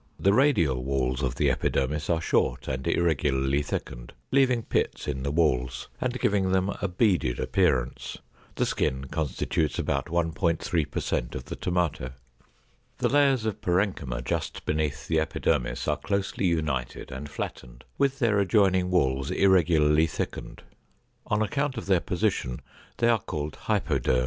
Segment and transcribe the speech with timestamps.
[0.19, 5.29] The radial walls of the epidermis are short and irregularly thickened, leaving pits in the
[5.29, 8.17] walls, and giving them a beaded appearance.
[8.55, 12.13] The skin constitutes about 1.3 per cent of the tomato.
[12.97, 18.39] The layers of parenchyma just beneath the epidermis are closely united and flattened, with their
[18.39, 20.63] adjoining walls irregularly thickened.
[21.27, 22.61] On account of their position,
[22.97, 24.19] they are called hypoderm.